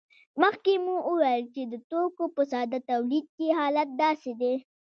[0.41, 4.55] مخکې مو وویل چې د توکو په ساده تولید کې حالت داسې دی